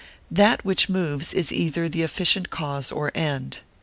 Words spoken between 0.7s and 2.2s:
moves, is either the